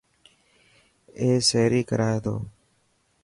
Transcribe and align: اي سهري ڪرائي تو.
اي 1.19 1.29
سهري 1.49 1.81
ڪرائي 1.89 2.17
تو. 2.25 2.35